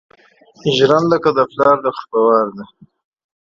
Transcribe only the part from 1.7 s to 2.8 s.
ده خو په وار ده